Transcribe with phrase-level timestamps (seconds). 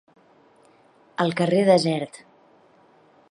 [1.25, 2.19] El carrer desert.